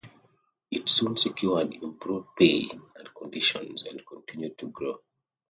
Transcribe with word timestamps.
It 0.71 0.89
soon 0.89 1.15
secured 1.15 1.75
improved 1.75 2.29
pay 2.35 2.67
and 2.71 3.13
conditions 3.15 3.83
and 3.83 4.03
continued 4.03 4.57
to 4.57 4.67
grow. 4.69 4.99